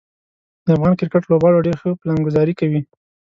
د 0.65 0.67
افغان 0.75 0.93
کرکټ 0.99 1.23
لوبغاړو 1.27 1.65
ډیر 1.67 1.75
ښه 1.81 1.89
پلانګذاري 2.01 2.53
کوي. 2.59 2.81